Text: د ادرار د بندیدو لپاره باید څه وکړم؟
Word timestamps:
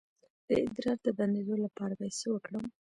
د 0.47 0.49
ادرار 0.65 0.97
د 1.03 1.07
بندیدو 1.17 1.55
لپاره 1.65 1.93
باید 1.99 2.15
څه 2.21 2.27
وکړم؟ 2.31 2.65